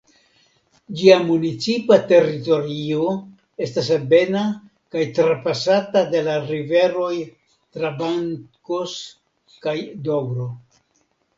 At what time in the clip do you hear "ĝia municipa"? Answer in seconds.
0.99-1.97